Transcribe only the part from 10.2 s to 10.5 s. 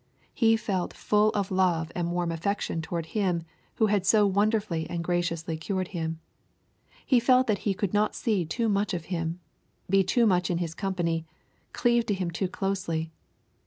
much